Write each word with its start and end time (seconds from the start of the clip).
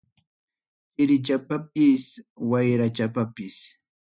Chirichapipas, 0.93 2.03
wayrachapipas. 2.49 3.55